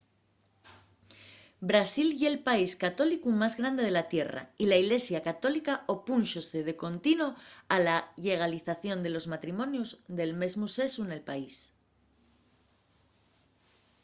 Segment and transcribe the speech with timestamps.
[1.69, 6.73] brasil ye’l país católicu más grande de la tierra y la ilesia católica opúnxose de
[6.83, 7.27] contino
[7.75, 11.55] a la llegalización de los matrimonios del mesmu sexu nel país